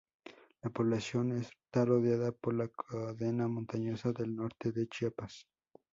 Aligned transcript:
La 0.63 0.71
población 0.71 1.31
está 1.33 1.85
rodeada 1.85 2.31
por 2.31 2.55
la 2.55 2.67
cadena 2.69 3.47
montañosa 3.47 4.11
del 4.11 4.35
norte 4.35 4.71
de 4.71 4.87
Chiapas. 4.87 5.45